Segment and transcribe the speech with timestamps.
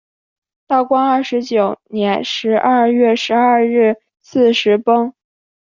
[0.65, 5.13] 道光二十九年十二月十二日巳时崩。